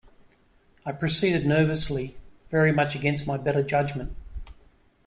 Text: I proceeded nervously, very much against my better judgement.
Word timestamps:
I 0.83 0.93
proceeded 0.93 1.45
nervously, 1.45 2.17
very 2.49 2.71
much 2.71 2.95
against 2.95 3.27
my 3.27 3.37
better 3.37 3.61
judgement. 3.61 4.15